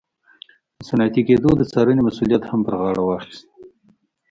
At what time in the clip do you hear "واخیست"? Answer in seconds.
3.05-3.47